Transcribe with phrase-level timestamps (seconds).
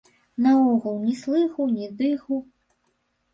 [0.45, 2.41] Наогул ні слыху, ні дыху.